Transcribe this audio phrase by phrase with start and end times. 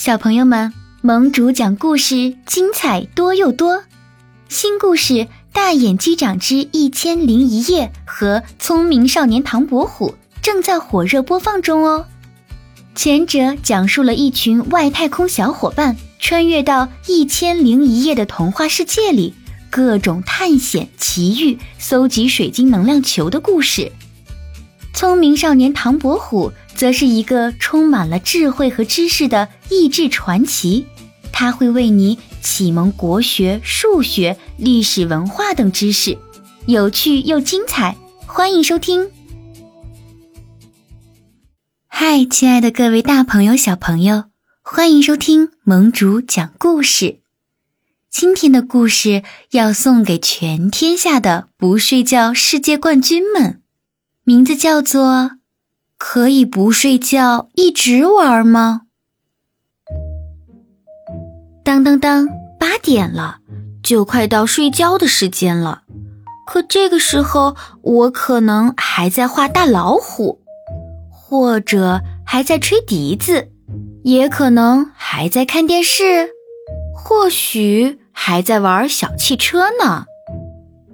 [0.00, 0.72] 小朋友们，
[1.02, 3.82] 盟主讲故事精彩多又多，
[4.48, 5.14] 新故事
[5.52, 12.06] 《大眼机长之一千零一夜》和《聪明少年唐伯虎》正在火热播放中哦。
[12.94, 19.34] 前者讲述了一群外太空小伙伴穿越到一千零一夜的童话世界里，
[19.68, 23.90] 各种探险、奇遇、搜集水晶能量球的故事。
[24.98, 26.52] 聪明少年唐伯虎。
[26.74, 30.86] 则是一个充满了智慧和知识的益智传奇，
[31.32, 36.18] 他会为你启蒙国学、数学、历史文化等知识，
[36.66, 39.10] 有趣又精彩，欢迎收听。
[41.86, 44.24] 嗨，亲爱的各位大朋友、小朋友，
[44.62, 47.18] 欢迎收听盟主讲故事。
[48.08, 53.62] 今天的故事要送给全天下的不睡觉世界冠军们，
[54.28, 55.30] 名字叫做。
[55.96, 58.82] 可以不睡觉一直玩吗？
[61.64, 62.28] 当当当，
[62.60, 63.38] 八点了，
[63.82, 65.84] 就快到睡觉的时间了。
[66.46, 70.42] 可这个时候，我可能还在画大老虎，
[71.10, 73.48] 或者还在吹笛子，
[74.04, 76.28] 也可能还在看电视，
[76.94, 80.04] 或许还在玩小汽车呢。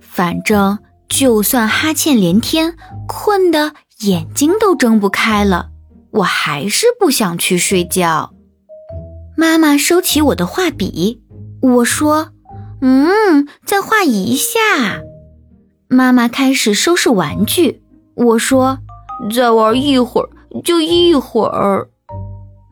[0.00, 0.80] 反正，
[1.10, 3.74] 就算哈欠连天，困得。
[4.06, 5.68] 眼睛都睁不开了，
[6.12, 8.30] 我还是不想去睡觉。
[9.36, 11.20] 妈妈收起我的画笔，
[11.60, 12.30] 我说
[12.80, 14.58] ：“嗯，再画一下。”
[15.86, 17.82] 妈妈开始收拾玩具，
[18.14, 18.78] 我说
[19.30, 20.30] ：“再玩一会儿，
[20.64, 21.90] 就一会儿。”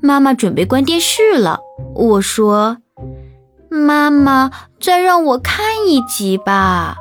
[0.00, 1.60] 妈妈准备关电视了，
[1.94, 2.78] 我说
[3.68, 6.96] ：“妈妈，再让我看一集吧。”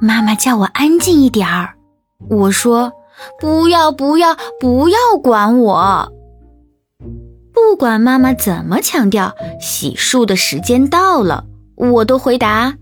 [0.00, 1.74] 妈妈叫我安静一点儿，
[2.28, 2.92] 我说。
[3.38, 6.10] 不要不要不要管我！
[7.52, 11.44] 不管妈妈怎么强调，洗漱的时间到了，
[11.76, 12.78] 我都回答：“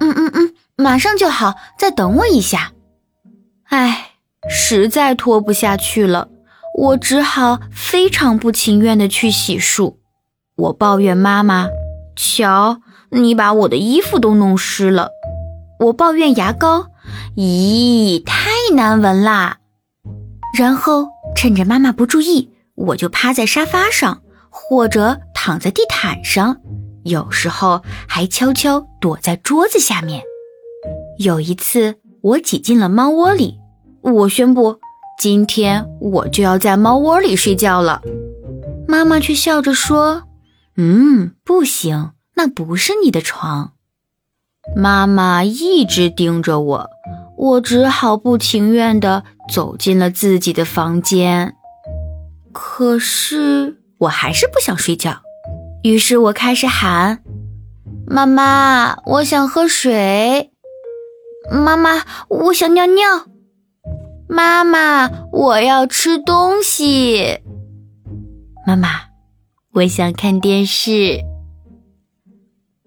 [0.00, 2.72] 嗯嗯嗯，马上就好，再等我一下。”
[3.68, 4.12] 唉，
[4.48, 6.28] 实在拖不下去了，
[6.78, 9.96] 我只好非常不情愿地去洗漱。
[10.56, 11.68] 我抱怨妈妈
[12.16, 12.78] ：“瞧，
[13.10, 15.10] 你把我的衣服都弄湿了。”
[15.84, 16.86] 我抱怨牙膏
[17.36, 19.58] ：“咦，太难闻啦！”
[20.56, 26.56] 然后趁着妈妈不注意，我就趴在沙发上，或者躺在地毯上，
[27.02, 30.22] 有时候还悄悄躲在桌子下面。
[31.18, 33.58] 有一次，我挤进了猫窝里，
[34.00, 34.78] 我宣布
[35.18, 38.00] 今天我就要在猫窝里睡觉了。
[38.88, 40.22] 妈妈却笑着说
[40.76, 43.72] ：“嗯，不行，那不是你的床。”
[44.74, 46.90] 妈妈一直盯着我。
[47.36, 51.54] 我只好不情愿地走进了自己的房间，
[52.52, 55.20] 可是我还是不想睡觉。
[55.82, 57.18] 于是我开始喊
[58.06, 60.52] ：“妈妈，我想喝水。
[61.50, 63.26] ”“妈妈，我想尿尿。
[64.28, 67.40] ”“妈妈，我要吃东西。
[68.64, 68.88] ”“妈妈，
[69.72, 71.20] 我想看电视。”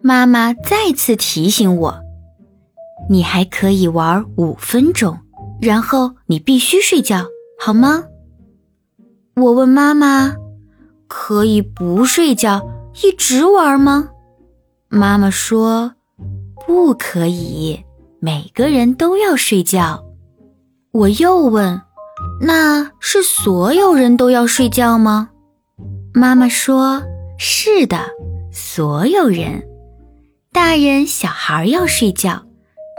[0.08, 2.00] 妈妈再次提醒我。
[3.10, 5.20] 你还可以玩五分钟，
[5.62, 7.26] 然后你必须睡觉，
[7.60, 8.06] 好吗？
[9.36, 10.34] 我问妈妈
[11.10, 12.66] ：“可以不睡觉
[13.04, 14.08] 一直玩吗？”
[14.88, 15.92] 妈妈说
[16.66, 17.84] ：“不可以，
[18.22, 20.06] 每个人都要睡觉。”
[20.94, 21.82] 我又问
[22.40, 25.32] ：“那是所有人都要睡觉吗？”
[26.16, 27.04] 妈妈说
[27.38, 28.00] ：“是的，
[28.54, 29.62] 所有人，
[30.58, 32.44] 大人小孩要睡觉。”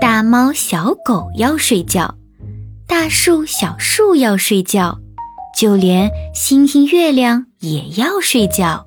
[0.00, 2.14] 大猫、小狗要睡觉，
[2.86, 5.00] 大树、小树要睡觉，
[5.58, 8.86] 就连星星、月亮也要睡觉。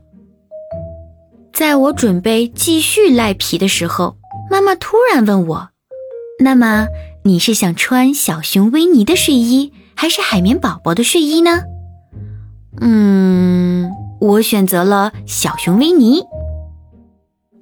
[1.52, 4.16] 在我准备继续赖皮的时候，
[4.50, 5.68] 妈妈突然问我
[6.40, 6.88] ：“那么
[7.26, 11.64] 你是想穿小熊维尼的睡衣，还是海绵宝宝的睡衣呢？”
[12.80, 16.24] 嗯，我选择了小熊维尼。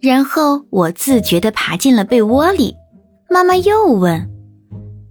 [0.01, 2.75] 然后我自觉地爬进了被窝里。
[3.29, 4.29] 妈妈又问：“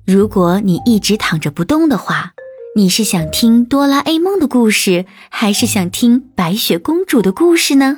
[0.06, 2.32] 如果你一直躺着不动的话，
[2.74, 7.96] 你是想听哆啦 A 梦的故事，还是想听白雪公主的故事呢？”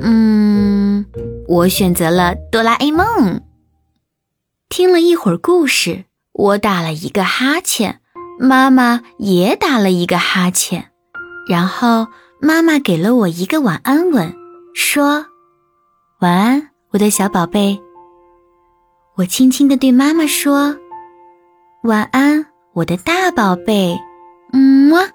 [0.00, 1.06] 嗯，
[1.48, 3.40] 我选择了哆啦 A 梦。
[4.68, 8.00] 听了一会儿故事，我打了一个哈欠，
[8.38, 10.90] 妈妈也打了一个哈欠，
[11.48, 12.08] 然后
[12.40, 14.34] 妈妈给了我一个晚安吻，
[14.74, 15.26] 说
[16.24, 17.78] ：“晚安，我的小宝贝。”
[19.14, 20.74] 我轻轻地对妈妈说
[21.84, 23.94] ：“晚安，我的大宝贝。”
[24.54, 25.06] 嗯么。